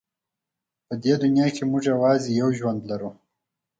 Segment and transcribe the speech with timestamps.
[0.87, 3.11] په دې دنیا کې موږ یوازې یو ژوند لرو.